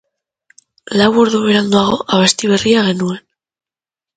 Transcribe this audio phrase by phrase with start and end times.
[1.01, 3.25] Lau ordu beranduago, abesti berria genuen.